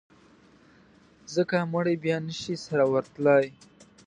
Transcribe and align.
ځکه 1.35 1.57
مړي 1.73 1.95
بیا 2.03 2.17
نه 2.27 2.33
شي 2.41 2.55
سره 2.65 2.83
ورتلای. 2.93 3.45